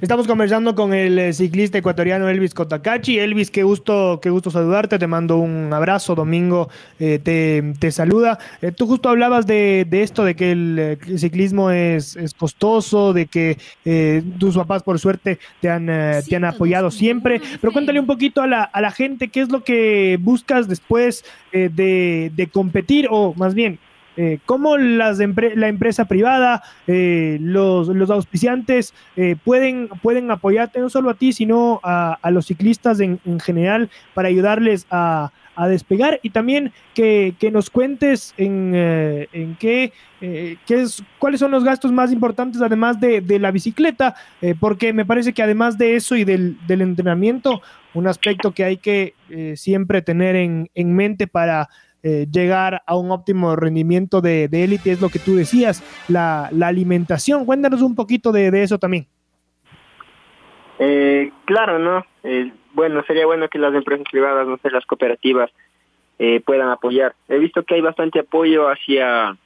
Estamos 0.01 0.25
conversando 0.25 0.73
con 0.73 0.95
el 0.95 1.19
eh, 1.19 1.31
ciclista 1.31 1.77
ecuatoriano 1.77 2.27
Elvis 2.27 2.55
Cotacachi. 2.55 3.19
Elvis, 3.19 3.51
qué 3.51 3.61
gusto, 3.61 4.19
qué 4.19 4.31
gusto 4.31 4.49
saludarte. 4.49 4.97
Te 4.97 5.05
mando 5.05 5.37
un 5.37 5.71
abrazo. 5.71 6.15
Domingo 6.15 6.71
eh, 6.99 7.19
te, 7.23 7.75
te, 7.77 7.91
saluda. 7.91 8.39
Eh, 8.63 8.71
tú 8.71 8.87
justo 8.87 9.09
hablabas 9.09 9.45
de, 9.45 9.85
de 9.87 10.01
esto, 10.01 10.25
de 10.25 10.35
que 10.35 10.53
el, 10.53 10.97
el 11.07 11.19
ciclismo 11.19 11.69
es, 11.69 12.15
es, 12.15 12.33
costoso, 12.33 13.13
de 13.13 13.27
que 13.27 13.59
eh, 13.85 14.23
tus 14.39 14.55
papás, 14.55 14.81
por 14.81 14.97
suerte, 14.97 15.37
te 15.59 15.69
han, 15.69 15.87
eh, 15.87 16.21
te 16.27 16.35
han 16.35 16.45
apoyado 16.45 16.89
siempre. 16.89 17.39
Pero 17.61 17.71
cuéntale 17.71 17.99
un 17.99 18.07
poquito 18.07 18.41
a 18.41 18.47
la, 18.47 18.63
a 18.63 18.81
la 18.81 18.89
gente 18.89 19.27
qué 19.27 19.41
es 19.41 19.51
lo 19.51 19.63
que 19.63 20.17
buscas 20.19 20.67
después 20.67 21.23
de, 21.51 22.31
de 22.33 22.47
competir, 22.47 23.07
o 23.11 23.35
más 23.35 23.53
bien, 23.53 23.77
eh, 24.17 24.39
cómo 24.45 24.77
las 24.77 25.19
la 25.19 25.67
empresa 25.69 26.05
privada, 26.05 26.63
eh, 26.85 27.37
los, 27.39 27.87
los, 27.87 28.09
auspiciantes 28.09 28.93
eh, 29.15 29.37
pueden, 29.41 29.87
pueden 30.01 30.29
apoyarte 30.31 30.79
no 30.79 30.89
solo 30.89 31.09
a 31.09 31.13
ti, 31.13 31.31
sino 31.31 31.79
a, 31.81 32.17
a 32.21 32.31
los 32.31 32.47
ciclistas 32.47 32.99
en, 32.99 33.21
en, 33.25 33.39
general 33.39 33.89
para 34.13 34.27
ayudarles 34.27 34.85
a, 34.91 35.31
a 35.55 35.67
despegar. 35.69 36.19
Y 36.23 36.31
también 36.31 36.73
que, 36.93 37.35
que 37.39 37.51
nos 37.51 37.69
cuentes 37.69 38.33
en, 38.35 38.75
en 38.75 39.55
qué, 39.57 39.93
qué, 40.19 40.59
es, 40.67 41.01
cuáles 41.17 41.39
son 41.39 41.51
los 41.51 41.63
gastos 41.63 41.93
más 41.93 42.11
importantes 42.11 42.61
además 42.61 42.99
de, 42.99 43.21
de 43.21 43.39
la 43.39 43.51
bicicleta, 43.51 44.15
porque 44.59 44.91
me 44.91 45.05
parece 45.05 45.31
que 45.31 45.43
además 45.43 45.77
de 45.77 45.95
eso 45.95 46.17
y 46.17 46.25
del, 46.25 46.57
del 46.67 46.81
entrenamiento, 46.81 47.61
un 47.93 48.07
aspecto 48.07 48.51
que 48.51 48.65
hay 48.65 48.77
que 48.77 49.13
siempre 49.55 50.01
tener 50.01 50.35
en, 50.35 50.69
en 50.75 50.95
mente 50.95 51.27
para 51.27 51.69
eh, 52.03 52.27
llegar 52.31 52.81
a 52.85 52.95
un 52.95 53.11
óptimo 53.11 53.55
rendimiento 53.55 54.21
de 54.21 54.49
élite, 54.51 54.91
es 54.91 55.01
lo 55.01 55.09
que 55.09 55.19
tú 55.19 55.35
decías, 55.35 55.83
la, 56.07 56.49
la 56.51 56.67
alimentación. 56.67 57.45
Cuéntanos 57.45 57.81
un 57.81 57.95
poquito 57.95 58.31
de, 58.31 58.51
de 58.51 58.63
eso 58.63 58.77
también. 58.77 59.07
Eh, 60.83 61.31
claro, 61.45 61.77
¿no? 61.77 62.03
Eh, 62.23 62.51
bueno, 62.73 63.03
sería 63.05 63.27
bueno 63.27 63.47
que 63.49 63.59
las 63.59 63.73
empresas 63.75 64.07
privadas, 64.09 64.47
no 64.47 64.57
sé, 64.57 64.71
las 64.71 64.85
cooperativas, 64.85 65.51
eh, 66.17 66.41
puedan 66.43 66.69
apoyar. 66.69 67.13
He 67.27 67.37
visto 67.37 67.63
que 67.63 67.75
hay 67.75 67.81
bastante 67.81 68.19
apoyo 68.19 68.67
hacia, 68.67 69.37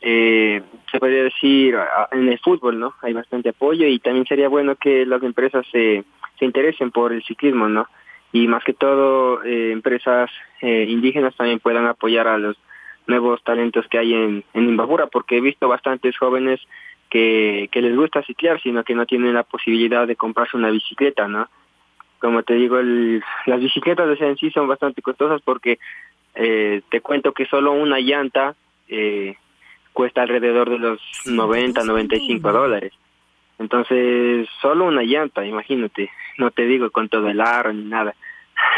se 0.00 0.62
podría 0.98 1.24
decir, 1.24 1.74
en 2.12 2.28
el 2.28 2.38
fútbol, 2.40 2.78
¿no? 2.78 2.94
Hay 3.00 3.14
bastante 3.14 3.48
apoyo 3.48 3.86
y 3.86 3.98
también 3.98 4.26
sería 4.26 4.48
bueno 4.48 4.76
que 4.76 5.06
las 5.06 5.22
empresas 5.22 5.66
se, 5.72 6.04
se 6.38 6.44
interesen 6.44 6.90
por 6.90 7.12
el 7.12 7.22
ciclismo, 7.22 7.68
¿no? 7.68 7.86
Y 8.32 8.46
más 8.48 8.62
que 8.64 8.74
todo 8.74 9.42
eh, 9.42 9.72
empresas 9.72 10.30
eh, 10.60 10.86
indígenas 10.88 11.34
también 11.36 11.60
puedan 11.60 11.86
apoyar 11.86 12.28
a 12.28 12.38
los 12.38 12.56
nuevos 13.06 13.42
talentos 13.42 13.86
que 13.88 13.98
hay 13.98 14.12
en, 14.12 14.44
en 14.52 14.68
Imbabura, 14.68 15.06
porque 15.06 15.38
he 15.38 15.40
visto 15.40 15.66
bastantes 15.66 16.16
jóvenes 16.18 16.60
que, 17.08 17.68
que 17.72 17.80
les 17.80 17.96
gusta 17.96 18.22
ciclar, 18.22 18.60
sino 18.60 18.84
que 18.84 18.94
no 18.94 19.06
tienen 19.06 19.34
la 19.34 19.44
posibilidad 19.44 20.06
de 20.06 20.16
comprarse 20.16 20.56
una 20.56 20.70
bicicleta, 20.70 21.26
¿no? 21.26 21.48
Como 22.18 22.42
te 22.42 22.54
digo, 22.54 22.78
el, 22.78 23.22
las 23.46 23.60
bicicletas 23.60 24.18
de 24.18 24.26
en 24.26 24.36
sí 24.36 24.50
son 24.50 24.68
bastante 24.68 25.02
costosas 25.02 25.40
porque 25.42 25.78
eh, 26.34 26.82
te 26.90 27.00
cuento 27.00 27.32
que 27.32 27.46
solo 27.46 27.72
una 27.72 28.00
llanta 28.00 28.54
eh, 28.88 29.36
cuesta 29.92 30.22
alrededor 30.22 30.70
de 30.70 30.78
los 30.78 31.00
90, 31.26 31.84
95 31.84 32.52
dólares. 32.52 32.92
Entonces, 33.58 34.48
solo 34.62 34.84
una 34.86 35.02
llanta, 35.02 35.44
imagínate, 35.44 36.10
no 36.36 36.50
te 36.50 36.66
digo 36.66 36.90
con 36.90 37.08
todo 37.08 37.28
el 37.28 37.40
aro 37.40 37.72
ni 37.72 37.84
nada. 37.84 38.14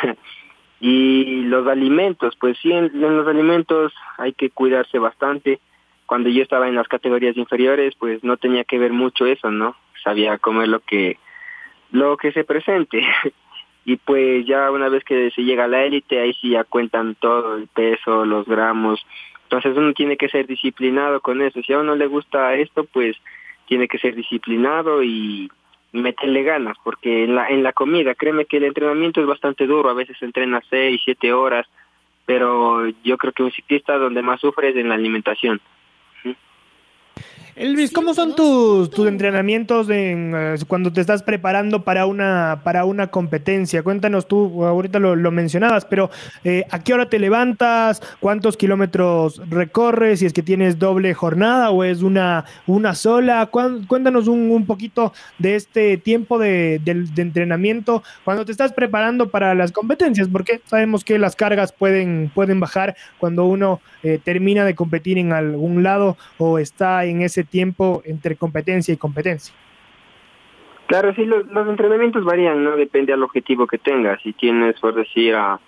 y 0.80 1.42
los 1.42 1.66
alimentos, 1.66 2.34
pues 2.36 2.56
sí, 2.62 2.72
en, 2.72 2.90
los 3.00 3.28
alimentos 3.28 3.92
hay 4.16 4.32
que 4.32 4.50
cuidarse 4.50 4.98
bastante. 4.98 5.60
Cuando 6.06 6.28
yo 6.28 6.42
estaba 6.42 6.68
en 6.68 6.74
las 6.74 6.88
categorías 6.88 7.36
inferiores, 7.36 7.94
pues 7.96 8.24
no 8.24 8.36
tenía 8.36 8.64
que 8.64 8.78
ver 8.78 8.92
mucho 8.92 9.26
eso, 9.26 9.50
¿no? 9.50 9.76
Sabía 10.02 10.38
comer 10.38 10.68
lo 10.68 10.80
que 10.80 11.18
lo 11.92 12.16
que 12.16 12.32
se 12.32 12.44
presente. 12.44 13.02
y 13.84 13.96
pues 13.96 14.46
ya 14.46 14.70
una 14.70 14.88
vez 14.88 15.04
que 15.04 15.30
se 15.32 15.42
llega 15.42 15.64
a 15.64 15.68
la 15.68 15.84
élite, 15.84 16.20
ahí 16.20 16.32
sí 16.34 16.50
ya 16.50 16.64
cuentan 16.64 17.16
todo, 17.16 17.56
el 17.56 17.68
peso, 17.68 18.24
los 18.24 18.46
gramos. 18.46 19.04
Entonces 19.44 19.76
uno 19.76 19.92
tiene 19.92 20.16
que 20.16 20.28
ser 20.28 20.46
disciplinado 20.46 21.20
con 21.20 21.42
eso. 21.42 21.60
Si 21.62 21.72
a 21.72 21.78
uno 21.78 21.96
le 21.96 22.06
gusta 22.06 22.54
esto, 22.54 22.84
pues 22.84 23.16
tiene 23.70 23.86
que 23.86 23.98
ser 23.98 24.16
disciplinado 24.16 25.00
y 25.00 25.48
meterle 25.92 26.42
ganas, 26.42 26.76
porque 26.82 27.22
en 27.22 27.36
la, 27.36 27.48
en 27.50 27.62
la 27.62 27.72
comida, 27.72 28.16
créeme 28.16 28.46
que 28.46 28.56
el 28.56 28.64
entrenamiento 28.64 29.20
es 29.20 29.28
bastante 29.28 29.64
duro, 29.64 29.88
a 29.88 29.94
veces 29.94 30.20
entrena 30.22 30.60
seis, 30.68 31.00
siete 31.04 31.32
horas, 31.32 31.68
pero 32.26 32.88
yo 33.04 33.16
creo 33.16 33.32
que 33.32 33.44
un 33.44 33.52
ciclista 33.52 33.96
donde 33.96 34.22
más 34.22 34.40
sufre 34.40 34.70
es 34.70 34.76
en 34.76 34.88
la 34.88 34.96
alimentación. 34.96 35.60
Elvis, 37.56 37.92
¿cómo 37.92 38.14
son 38.14 38.36
tus, 38.36 38.90
tus 38.90 39.08
entrenamientos 39.08 39.88
en, 39.90 40.34
uh, 40.34 40.66
cuando 40.66 40.92
te 40.92 41.00
estás 41.00 41.22
preparando 41.22 41.84
para 41.84 42.06
una, 42.06 42.60
para 42.64 42.84
una 42.84 43.08
competencia? 43.08 43.82
Cuéntanos 43.82 44.28
tú, 44.28 44.64
ahorita 44.64 44.98
lo, 44.98 45.16
lo 45.16 45.30
mencionabas, 45.30 45.84
pero 45.84 46.10
eh, 46.44 46.64
¿a 46.70 46.78
qué 46.78 46.94
hora 46.94 47.08
te 47.08 47.18
levantas? 47.18 48.00
¿Cuántos 48.20 48.56
kilómetros 48.56 49.42
recorres? 49.48 50.20
Si 50.20 50.26
es 50.26 50.32
que 50.32 50.42
tienes 50.42 50.78
doble 50.78 51.12
jornada 51.14 51.70
o 51.70 51.84
es 51.84 52.02
una, 52.02 52.44
una 52.66 52.94
sola. 52.94 53.46
Cuéntanos 53.46 54.28
un, 54.28 54.50
un 54.50 54.66
poquito 54.66 55.12
de 55.38 55.56
este 55.56 55.96
tiempo 55.96 56.38
de, 56.38 56.80
de, 56.84 56.94
de, 56.94 57.22
entrenamiento 57.22 58.02
cuando 58.24 58.44
te 58.44 58.52
estás 58.52 58.72
preparando 58.72 59.30
para 59.30 59.54
las 59.54 59.72
competencias, 59.72 60.28
porque 60.28 60.60
sabemos 60.66 61.04
que 61.04 61.18
las 61.18 61.36
cargas 61.36 61.72
pueden, 61.72 62.30
pueden 62.34 62.60
bajar 62.60 62.96
cuando 63.18 63.44
uno 63.44 63.80
eh, 64.02 64.18
termina 64.22 64.64
de 64.64 64.74
competir 64.74 65.18
en 65.18 65.32
algún 65.32 65.82
lado 65.82 66.16
o 66.38 66.58
está 66.58 67.04
en 67.04 67.22
ese 67.22 67.39
tiempo 67.44 68.02
entre 68.04 68.36
competencia 68.36 68.92
y 68.94 68.96
competencia. 68.96 69.54
Claro, 70.86 71.14
sí, 71.14 71.24
los, 71.24 71.46
entrenamientos 71.68 72.24
varían, 72.24 72.64
¿no? 72.64 72.76
Depende 72.76 73.12
del 73.12 73.22
objetivo 73.22 73.68
que 73.68 73.78
tengas. 73.78 74.20
Si 74.22 74.32
tienes, 74.32 74.78
por 74.80 74.94
decir, 74.94 75.36
a 75.36 75.60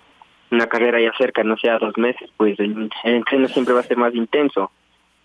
una 0.51 0.67
carrera 0.67 0.99
ya 0.99 1.13
cerca, 1.17 1.43
no 1.45 1.55
sea 1.55 1.79
dos 1.79 1.97
meses, 1.97 2.29
pues 2.35 2.59
el, 2.59 2.89
entreno 3.05 3.47
siempre 3.47 3.73
va 3.73 3.79
a 3.79 3.83
ser 3.83 3.95
más 3.95 4.13
intenso. 4.13 4.71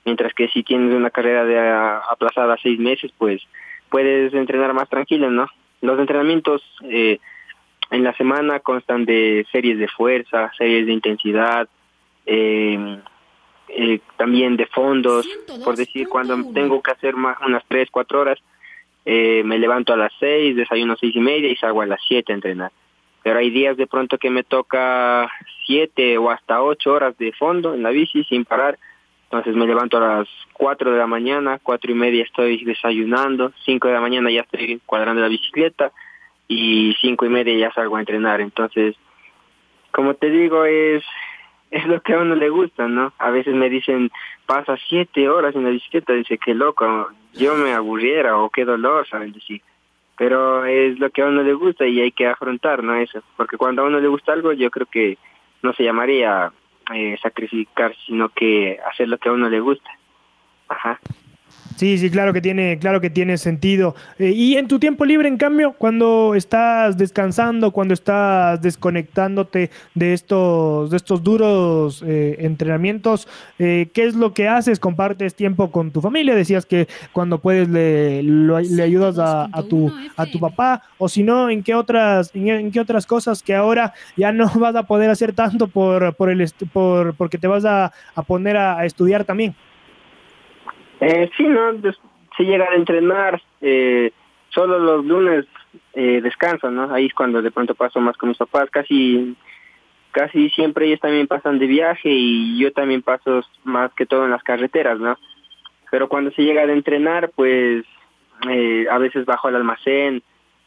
Mientras 0.05 0.33
que 0.35 0.47
si 0.49 0.63
tienes 0.63 0.95
una 0.95 1.11
carrera 1.11 1.45
de 1.45 1.59
a, 1.59 1.99
aplazada 1.99 2.57
seis 2.63 2.79
meses, 2.79 3.11
pues 3.19 3.43
puedes 3.91 4.33
entrenar 4.35 4.73
más 4.73 4.89
tranquilo, 4.89 5.33
¿no? 5.33 5.49
Los 5.81 5.99
entrenamientos 5.99 6.63
eh, 6.85 7.19
en 7.91 8.05
la 8.05 8.15
semana 8.15 8.61
constan 8.61 9.05
de 9.05 9.47
series 9.51 9.79
de 9.81 9.89
fuerza, 9.89 10.53
series 10.57 10.87
de 10.87 10.93
intensidad, 10.93 11.69
eh, 12.25 12.99
eh, 13.69 14.01
también 14.17 14.57
de 14.57 14.67
fondos, 14.67 15.27
por 15.65 15.77
decir, 15.77 16.09
cuando 16.09 16.37
tengo 16.53 16.83
que 16.83 16.93
hacer 16.93 17.15
más, 17.15 17.37
unas 17.45 17.65
3, 17.69 17.89
4 17.91 18.21
horas, 18.21 18.39
eh, 19.05 19.43
me 19.45 19.59
levanto 19.59 19.93
a 19.93 19.97
las 19.97 20.13
6, 20.21 20.57
desayuno 20.57 20.95
a 20.95 20.97
6 20.97 21.17
y 21.17 21.21
media 21.21 21.51
y 21.51 21.57
salgo 21.57 21.83
a 21.83 21.87
las 21.87 22.01
7 22.07 22.33
a 22.33 22.35
entrenar. 22.35 22.73
Pero 23.23 23.39
hay 23.39 23.51
días 23.51 23.77
de 23.77 23.87
pronto 23.87 24.19
que 24.19 24.31
me 24.31 24.45
toca 24.45 25.31
7 25.67 26.19
o 26.19 26.31
hasta 26.31 26.63
8 26.63 26.93
horas 26.93 27.19
de 27.19 27.33
fondo 27.33 27.75
en 27.75 27.83
la 27.83 27.91
bici 27.91 28.25
sin 28.25 28.45
parar. 28.45 28.79
Entonces 29.25 29.55
me 29.55 29.67
levanto 29.67 29.99
a 29.99 30.19
las 30.19 30.29
4 30.55 30.93
de 30.93 30.99
la 30.99 31.07
mañana, 31.07 31.59
4 31.63 31.91
y 31.91 31.95
media 31.95 32.25
estoy 32.25 32.65
desayunando, 32.65 33.53
5 33.65 33.89
de 33.89 33.95
la 33.95 34.01
mañana 34.01 34.31
ya 34.31 34.41
estoy 34.41 34.81
cuadrando 34.87 35.21
la 35.21 35.29
bicicleta 35.29 35.93
y 36.47 36.95
5 37.01 37.27
y 37.27 37.29
media 37.29 37.57
ya 37.57 37.73
salgo 37.73 37.97
a 37.97 38.01
entrenar. 38.01 38.41
Entonces, 38.41 38.97
como 39.91 40.15
te 40.15 40.31
digo, 40.31 40.65
es 40.65 41.05
es 41.71 41.87
lo 41.87 42.01
que 42.01 42.15
a 42.15 42.19
uno 42.19 42.35
le 42.35 42.49
gusta, 42.49 42.89
¿no? 42.89 43.13
A 43.19 43.31
veces 43.31 43.55
me 43.55 43.69
dicen, 43.69 44.11
pasa 44.47 44.77
siete 44.89 45.29
horas 45.29 45.55
en 45.55 45.65
la 45.65 45.71
bicicleta, 45.71 46.13
dice, 46.13 46.39
qué 46.39 46.55
loco, 46.55 47.09
yo 47.35 47.55
me 47.55 47.73
aburriera 47.73 48.39
o 48.39 48.51
qué 48.51 48.65
dolor, 48.65 49.07
¿saben 49.09 49.33
decir? 49.33 49.63
Pero 50.17 50.65
es 50.65 50.99
lo 50.99 51.11
que 51.11 51.23
a 51.23 51.27
uno 51.27 51.43
le 51.43 51.53
gusta 51.55 51.87
y 51.87 52.01
hay 52.01 52.11
que 52.11 52.27
afrontar, 52.27 52.83
¿no? 52.83 52.97
Eso, 52.97 53.23
porque 53.37 53.57
cuando 53.57 53.83
a 53.83 53.87
uno 53.87 54.01
le 54.01 54.09
gusta 54.09 54.33
algo, 54.33 54.53
yo 54.53 54.71
creo 54.71 54.87
que 54.87 55.19
no 55.63 55.73
se 55.75 55.85
llamaría 55.85 56.51
eh, 56.95 57.17
sacrificar, 57.23 57.95
sino 58.07 58.29
que 58.31 58.79
hacer 58.91 59.09
lo 59.09 59.19
que 59.19 59.29
a 59.29 59.33
uno 59.33 59.49
le 59.49 59.61
gusta. 59.61 59.91
Ajá. 60.69 60.99
Sí, 61.79 61.97
sí, 61.97 62.11
claro 62.11 62.33
que 62.33 62.41
tiene, 62.41 62.77
claro 62.81 63.01
que 63.01 63.09
tiene 63.09 63.39
sentido. 63.39 63.95
Eh, 64.19 64.31
y 64.31 64.57
en 64.57 64.67
tu 64.67 64.81
tiempo 64.81 65.05
libre, 65.05 65.29
en 65.29 65.37
cambio, 65.37 65.75
cuando 65.79 66.35
estás 66.35 66.99
descansando, 66.99 67.71
cuando 67.71 67.95
estás 67.95 68.61
desconectándote 68.61 69.71
de 69.95 70.13
estos, 70.13 70.91
de 70.91 70.97
estos 70.97 71.23
duros 71.23 72.03
eh, 72.05 72.35
entrenamientos, 72.41 73.29
eh, 73.61 73.91
¿qué 73.95 74.07
es 74.07 74.17
lo 74.17 74.35
que 74.35 74.49
haces? 74.49 74.81
¿Compartes 74.81 75.37
tiempo 75.37 75.71
con 75.71 75.93
tu 75.93 76.01
familia? 76.01 76.35
Decías 76.35 76.67
que 76.67 76.89
cuando 77.13 77.39
puedes 77.39 77.69
le, 77.69 78.25
le 78.25 78.83
ayudas 78.83 79.17
a, 79.21 79.49
tu, 79.69 79.93
a 80.17 80.27
tu 80.27 80.41
papá, 80.41 80.83
o 80.99 81.09
si 81.09 81.23
no, 81.23 81.49
¿en 81.49 81.63
qué 81.63 81.77
otras, 81.77 82.33
en, 82.35 82.73
qué 82.73 82.81
otras 82.81 83.07
cosas 83.07 83.41
que 83.41 83.55
ahora 83.55 83.95
ya 84.17 84.33
no 84.33 84.49
vas 84.57 84.75
a 84.75 84.83
poder 84.83 85.11
hacer 85.11 85.33
tanto 85.33 85.69
por, 85.69 86.17
por 86.17 86.29
el 86.29 86.45
por 86.73 87.15
porque 87.15 87.39
te 87.39 87.47
vas 87.47 87.65
a, 87.65 87.93
a 88.17 88.23
poner 88.25 88.57
a 88.57 88.85
estudiar 88.85 89.25
también? 89.25 89.55
Eh, 91.01 91.31
sí, 91.37 91.45
¿no? 91.45 91.73
si 92.37 92.45
llega 92.45 92.67
a 92.71 92.75
entrenar, 92.75 93.41
eh, 93.61 94.13
solo 94.51 94.79
los 94.79 95.05
lunes 95.05 95.47
eh, 95.95 96.21
descansan, 96.23 96.75
¿no? 96.75 96.93
Ahí 96.95 97.07
es 97.07 97.15
cuando 97.15 97.43
de 97.43 97.51
pronto 97.51 97.75
paso 97.75 98.01
más 98.01 98.17
con 98.17 98.31
mis 98.31 98.39
papás, 98.39 98.71
casi 98.71 99.37
casi 100.13 100.51
siempre 100.51 100.87
ellos 100.87 101.01
también 101.01 101.27
pasan 101.27 101.59
de 101.59 101.67
viaje 101.67 102.09
y 102.11 102.59
yo 102.59 102.73
también 102.73 103.03
paso 103.03 103.43
más 103.65 103.93
que 103.95 104.07
todo 104.07 104.25
en 104.25 104.31
las 104.31 104.43
carreteras, 104.43 104.99
¿no? 104.99 105.17
Pero 105.91 106.09
cuando 106.09 106.31
se 106.33 106.43
llega 106.43 106.63
a 106.63 106.73
entrenar, 106.73 107.31
pues 107.35 107.85
eh, 108.49 108.87
a 108.91 108.99
veces 108.99 109.25
bajo 109.25 109.49
al 109.49 109.57
almacén, 109.57 110.23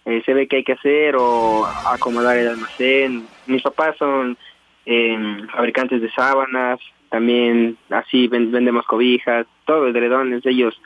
eh, 0.05 0.21
se 0.25 0.33
ve 0.33 0.47
qué 0.47 0.57
hay 0.57 0.63
que 0.63 0.73
hacer 0.73 1.15
o 1.17 1.65
acomodar 1.65 2.37
el 2.37 2.49
almacén. 2.49 3.27
Mis 3.45 3.61
papás 3.61 3.95
son 3.97 4.37
eh, 4.85 5.17
fabricantes 5.51 6.01
de 6.01 6.11
sábanas, 6.11 6.79
también 7.11 7.77
así 7.89 8.29
vendemos 8.29 8.85
cobijas, 8.85 9.45
todo, 9.65 9.89
edredones, 9.89 10.45
ellos 10.45 10.81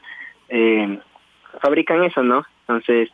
eh, 0.50 1.00
fabrican 1.62 2.04
eso, 2.04 2.24
¿no? 2.24 2.44
Entonces, 2.62 3.12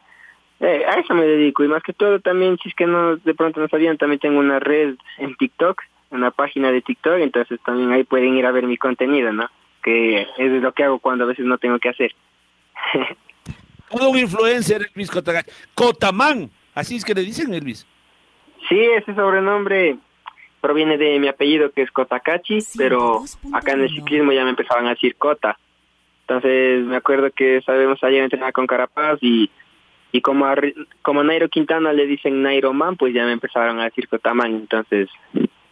eh, 0.62 0.86
a 0.88 0.94
eso 0.94 1.14
me 1.14 1.26
dedico 1.26 1.66
y 1.66 1.68
más 1.68 1.84
que 1.84 1.92
todo 1.92 2.22
también, 2.22 2.58
si 2.64 2.70
es 2.70 2.76
que 2.76 2.88
no 2.88 3.18
de 3.18 3.34
pronto 3.34 3.60
no 3.60 3.68
sabían, 3.68 3.98
también 3.98 4.22
tengo 4.22 4.40
una 4.40 4.60
red 4.60 4.96
en 5.18 5.36
TikTok, 5.36 5.82
una 6.12 6.32
página 6.32 6.72
de 6.72 6.82
TikTok, 6.82 7.18
entonces 7.20 7.60
también 7.66 7.92
ahí 7.92 8.06
pueden 8.06 8.38
ir 8.38 8.46
a 8.46 8.52
ver 8.52 8.66
mi 8.66 8.78
contenido, 8.78 9.34
¿no? 9.34 9.50
Que 9.84 10.22
es 10.38 10.62
lo 10.62 10.72
que 10.72 10.86
hago 10.86 11.00
cuando 11.00 11.26
a 11.26 11.28
veces 11.28 11.46
no 11.46 11.58
tengo 11.58 11.80
que 11.80 11.90
hacer. 11.90 12.16
Todo 13.90 14.10
un 14.10 14.20
influencer, 14.20 14.84
Elvis 14.96 15.12
Cotamán, 15.76 16.50
así 16.74 16.96
es 16.96 17.04
que 17.04 17.14
le 17.14 17.24
dicen, 17.24 17.54
Elvis. 17.54 17.86
Sí, 18.70 18.80
ese 18.80 19.14
sobrenombre 19.16 19.98
proviene 20.62 20.98
de 20.98 21.20
mi 21.20 21.28
apellido 21.28 21.72
que 21.72 21.82
es 21.82 21.92
Kotakachi, 21.92 22.60
pero 22.78 23.24
acá 23.52 23.74
en 23.74 23.82
el 23.82 23.90
ciclismo 23.90 24.32
ya 24.32 24.44
me 24.44 24.52
empezaban 24.52 24.86
a 24.86 24.92
decir 24.92 25.16
Kota. 25.16 25.58
Entonces 26.22 26.86
me 26.86 26.96
acuerdo 26.96 27.30
que 27.32 27.62
sabemos 27.66 28.02
ayer 28.04 28.24
entrenar 28.24 28.54
con 28.54 28.68
Carapaz 28.68 29.18
y, 29.22 29.50
y 30.12 30.22
como 30.22 30.46
a, 30.46 30.56
como 31.02 31.24
Nairo 31.24 31.50
Quintana 31.50 31.92
le 31.92 32.06
dicen 32.06 32.42
Nairo 32.42 32.74
Man, 32.74 32.96
pues 32.96 33.14
ya 33.14 33.26
me 33.26 33.34
empezaron 33.34 33.80
a 33.80 33.86
decir 33.86 34.08
Cotaman, 34.08 34.56
entonces 34.56 35.10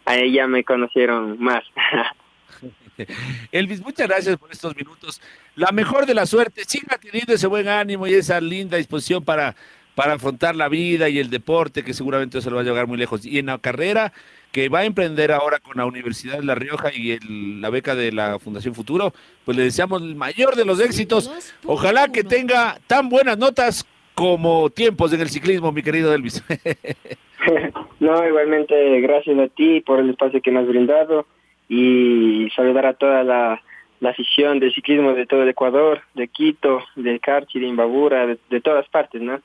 ahí 0.04 0.32
ya 0.32 0.46
me 0.46 0.64
conocieron 0.64 1.38
más. 1.38 1.64
Elvis, 3.52 3.80
muchas 3.80 4.08
gracias 4.08 4.36
por 4.36 4.50
estos 4.50 4.76
minutos. 4.76 5.22
La 5.54 5.72
mejor 5.72 6.06
de 6.06 6.14
la 6.14 6.26
suerte, 6.26 6.64
siga 6.66 6.98
teniendo 6.98 7.32
ese 7.32 7.46
buen 7.46 7.68
ánimo 7.68 8.06
y 8.06 8.14
esa 8.14 8.40
linda 8.40 8.76
disposición 8.76 9.24
para, 9.24 9.54
para 9.94 10.14
afrontar 10.14 10.56
la 10.56 10.68
vida 10.68 11.08
y 11.08 11.18
el 11.18 11.30
deporte, 11.30 11.84
que 11.84 11.94
seguramente 11.94 12.40
se 12.40 12.50
lo 12.50 12.56
va 12.56 12.62
a 12.62 12.64
llevar 12.64 12.86
muy 12.86 12.98
lejos. 12.98 13.24
Y 13.24 13.38
en 13.38 13.46
la 13.46 13.58
carrera, 13.58 14.12
que 14.52 14.68
va 14.68 14.80
a 14.80 14.84
emprender 14.84 15.32
ahora 15.32 15.58
con 15.60 15.76
la 15.76 15.86
Universidad 15.86 16.38
de 16.38 16.44
La 16.44 16.54
Rioja 16.54 16.92
y 16.92 17.18
la 17.60 17.70
beca 17.70 17.94
de 17.94 18.12
la 18.12 18.38
Fundación 18.38 18.74
Futuro, 18.74 19.12
pues 19.44 19.56
le 19.56 19.64
deseamos 19.64 20.02
el 20.02 20.16
mayor 20.16 20.56
de 20.56 20.64
los 20.64 20.80
éxitos. 20.80 21.30
Ojalá 21.64 22.08
que 22.08 22.24
tenga 22.24 22.78
tan 22.86 23.08
buenas 23.08 23.38
notas 23.38 23.86
como 24.14 24.68
tiempos 24.70 25.12
en 25.12 25.20
el 25.20 25.28
ciclismo, 25.28 25.72
mi 25.72 25.82
querido 25.82 26.12
Elvis. 26.12 26.42
no, 28.00 28.26
igualmente 28.26 29.00
gracias 29.00 29.38
a 29.38 29.48
ti 29.48 29.80
por 29.80 30.00
el 30.00 30.10
espacio 30.10 30.42
que 30.42 30.50
me 30.50 30.60
has 30.60 30.66
brindado 30.66 31.26
y 31.68 32.48
saludar 32.56 32.86
a 32.86 32.94
toda 32.94 33.22
la, 33.22 33.62
la 34.00 34.10
afición 34.10 34.58
del 34.58 34.74
ciclismo 34.74 35.12
de 35.14 35.26
todo 35.26 35.44
el 35.44 35.48
Ecuador, 35.48 36.02
de 36.14 36.26
Quito, 36.26 36.82
de 36.96 37.20
Carchi, 37.20 37.60
de 37.60 37.68
Imbabura, 37.68 38.26
de, 38.26 38.38
de 38.50 38.60
todas 38.60 38.88
partes, 38.88 39.22
¿no? 39.22 39.40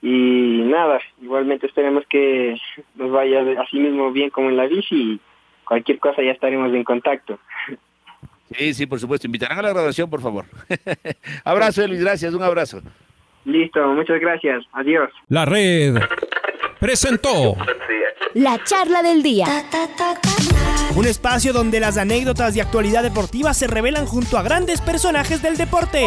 Y 0.00 0.62
nada, 0.64 1.00
igualmente 1.20 1.66
esperemos 1.66 2.04
que 2.08 2.56
nos 2.94 3.10
vaya 3.10 3.42
así 3.60 3.78
mismo 3.78 4.12
bien 4.12 4.30
como 4.30 4.48
en 4.48 4.56
la 4.56 4.66
bici 4.66 4.94
y 4.94 5.20
cualquier 5.64 5.98
cosa 5.98 6.22
ya 6.22 6.32
estaremos 6.32 6.72
en 6.72 6.84
contacto. 6.84 7.38
Sí, 8.52 8.74
sí, 8.74 8.86
por 8.86 8.98
supuesto. 8.98 9.26
Invitarán 9.26 9.58
a 9.58 9.62
la 9.62 9.70
graduación, 9.70 10.08
por 10.08 10.22
favor. 10.22 10.46
abrazo, 11.44 11.86
Luis, 11.86 12.00
gracias, 12.00 12.32
un 12.32 12.42
abrazo. 12.42 12.80
Listo, 13.44 13.86
muchas 13.88 14.20
gracias. 14.20 14.64
Adiós. 14.72 15.10
La 15.28 15.44
red 15.44 15.96
presentó 16.80 17.56
la 18.34 18.62
charla 18.64 19.02
del 19.02 19.22
día. 19.22 19.46
Un 20.94 21.06
espacio 21.06 21.52
donde 21.52 21.80
las 21.80 21.96
anécdotas 21.96 22.54
de 22.54 22.62
actualidad 22.62 23.02
deportiva 23.02 23.54
se 23.54 23.66
revelan 23.66 24.06
junto 24.06 24.38
a 24.38 24.42
grandes 24.42 24.80
personajes 24.80 25.42
del 25.42 25.56
deporte. 25.56 26.06